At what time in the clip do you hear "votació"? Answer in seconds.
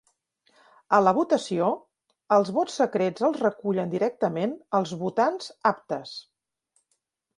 1.17-1.67